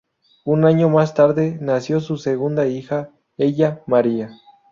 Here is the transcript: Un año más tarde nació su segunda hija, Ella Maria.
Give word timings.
Un 0.45 0.65
año 0.65 0.89
más 0.89 1.13
tarde 1.13 1.59
nació 1.61 1.99
su 1.99 2.17
segunda 2.17 2.65
hija, 2.65 3.11
Ella 3.37 3.83
Maria. 3.85 4.31